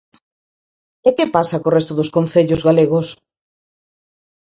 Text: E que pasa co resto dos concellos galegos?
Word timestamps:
E 1.07 1.09
que 1.17 1.25
pasa 1.35 1.61
co 1.61 1.73
resto 1.77 1.93
dos 1.99 2.13
concellos 2.15 2.61
galegos? 2.67 3.07